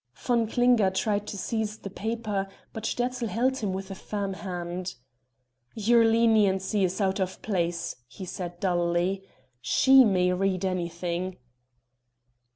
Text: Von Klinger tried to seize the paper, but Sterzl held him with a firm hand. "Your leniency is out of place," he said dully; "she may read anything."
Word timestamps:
Von 0.15 0.47
Klinger 0.47 0.89
tried 0.89 1.27
to 1.27 1.37
seize 1.37 1.77
the 1.77 1.91
paper, 1.91 2.47
but 2.73 2.87
Sterzl 2.87 3.27
held 3.27 3.57
him 3.57 3.71
with 3.71 3.91
a 3.91 3.93
firm 3.93 4.33
hand. 4.33 4.95
"Your 5.75 6.03
leniency 6.03 6.83
is 6.83 6.99
out 6.99 7.19
of 7.19 7.39
place," 7.43 7.97
he 8.07 8.25
said 8.25 8.59
dully; 8.59 9.23
"she 9.61 10.03
may 10.03 10.33
read 10.33 10.65
anything." 10.65 11.37